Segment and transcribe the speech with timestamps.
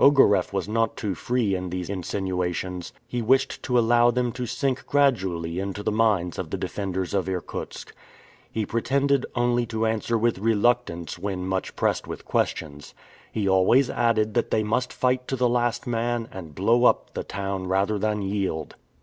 [0.00, 2.90] Ogareff was not too free in these insinuations.
[3.06, 7.28] He wished to allow them to sink gradually into the minds of the defenders of
[7.28, 7.94] Irkutsk.
[8.50, 12.94] He pretended only to answer with reluctance when much pressed with questions.
[13.30, 17.22] He always added that they must fight to the last man, and blow up the
[17.22, 18.76] town rather than yield!